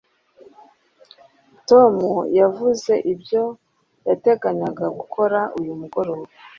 tom 1.69 1.93
yavuze 2.39 2.93
ibyo 3.13 3.43
yateganyaga 4.07 4.85
gukora 4.97 5.39
uyu 5.59 5.73
mugoroba 5.79 6.25